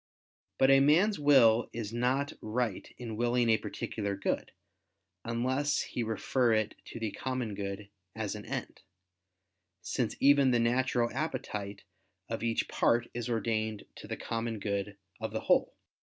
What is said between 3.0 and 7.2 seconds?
willing a particular good, unless he refer it to the